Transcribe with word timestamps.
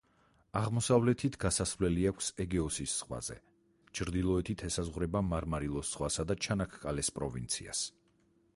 აღმოსავლეთით 0.59 1.35
გასასვლელი 1.43 2.05
აქვს 2.11 2.29
ეგეოსის 2.45 2.95
ზღვაზე, 3.01 3.37
ჩრდილოეთით 3.99 4.65
ესაზღვრება 4.69 5.21
მარმარილოს 5.29 5.93
ზღვასა 5.97 6.27
და 6.33 6.37
ჩანაქკალეს 6.47 7.17
პროვინციას. 7.19 7.85